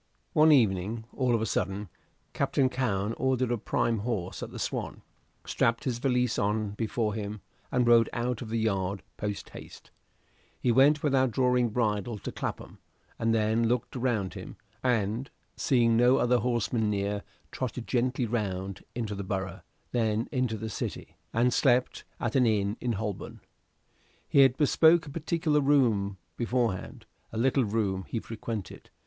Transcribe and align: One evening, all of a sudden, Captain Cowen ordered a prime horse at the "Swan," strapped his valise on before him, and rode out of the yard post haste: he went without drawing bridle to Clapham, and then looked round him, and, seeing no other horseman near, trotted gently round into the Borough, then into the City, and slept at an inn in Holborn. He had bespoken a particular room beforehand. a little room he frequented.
One 0.33 0.51
evening, 0.51 1.05
all 1.13 1.35
of 1.35 1.43
a 1.43 1.45
sudden, 1.45 1.87
Captain 2.33 2.69
Cowen 2.69 3.13
ordered 3.17 3.51
a 3.51 3.57
prime 3.59 3.99
horse 3.99 4.41
at 4.41 4.49
the 4.49 4.57
"Swan," 4.57 5.03
strapped 5.45 5.83
his 5.83 5.99
valise 5.99 6.39
on 6.39 6.71
before 6.71 7.13
him, 7.13 7.41
and 7.71 7.85
rode 7.85 8.09
out 8.11 8.41
of 8.41 8.49
the 8.49 8.57
yard 8.57 9.03
post 9.17 9.49
haste: 9.49 9.91
he 10.59 10.71
went 10.71 11.03
without 11.03 11.29
drawing 11.29 11.69
bridle 11.69 12.17
to 12.17 12.31
Clapham, 12.31 12.79
and 13.19 13.31
then 13.31 13.67
looked 13.67 13.95
round 13.95 14.33
him, 14.33 14.55
and, 14.83 15.29
seeing 15.55 15.97
no 15.97 16.17
other 16.17 16.39
horseman 16.39 16.89
near, 16.89 17.21
trotted 17.51 17.85
gently 17.85 18.25
round 18.25 18.83
into 18.95 19.13
the 19.13 19.23
Borough, 19.23 19.61
then 19.91 20.27
into 20.31 20.57
the 20.57 20.69
City, 20.71 21.15
and 21.31 21.53
slept 21.53 22.05
at 22.19 22.35
an 22.35 22.47
inn 22.47 22.75
in 22.81 22.93
Holborn. 22.93 23.39
He 24.27 24.39
had 24.39 24.57
bespoken 24.57 25.11
a 25.11 25.13
particular 25.13 25.61
room 25.61 26.17
beforehand. 26.37 27.05
a 27.31 27.37
little 27.37 27.65
room 27.65 28.05
he 28.07 28.19
frequented. 28.19 28.89